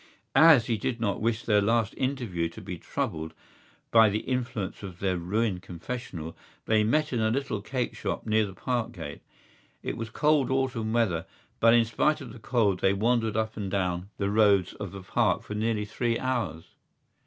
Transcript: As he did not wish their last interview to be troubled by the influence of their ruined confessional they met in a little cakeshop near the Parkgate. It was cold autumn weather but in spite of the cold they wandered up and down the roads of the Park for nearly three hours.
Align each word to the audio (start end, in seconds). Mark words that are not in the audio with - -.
As 0.33 0.65
he 0.65 0.79
did 0.79 0.99
not 0.99 1.21
wish 1.21 1.43
their 1.43 1.61
last 1.61 1.93
interview 1.95 2.49
to 2.49 2.59
be 2.59 2.79
troubled 2.79 3.35
by 3.91 4.09
the 4.09 4.21
influence 4.21 4.81
of 4.81 4.97
their 4.97 5.15
ruined 5.15 5.61
confessional 5.61 6.35
they 6.65 6.83
met 6.83 7.13
in 7.13 7.19
a 7.19 7.29
little 7.29 7.61
cakeshop 7.61 8.25
near 8.25 8.47
the 8.47 8.55
Parkgate. 8.55 9.21
It 9.83 9.97
was 9.97 10.09
cold 10.09 10.49
autumn 10.49 10.91
weather 10.91 11.27
but 11.59 11.75
in 11.75 11.85
spite 11.85 12.19
of 12.19 12.33
the 12.33 12.39
cold 12.39 12.79
they 12.79 12.93
wandered 12.93 13.37
up 13.37 13.55
and 13.55 13.69
down 13.69 14.09
the 14.17 14.31
roads 14.31 14.73
of 14.73 14.91
the 14.91 15.03
Park 15.03 15.43
for 15.43 15.53
nearly 15.53 15.85
three 15.85 16.17
hours. 16.17 16.69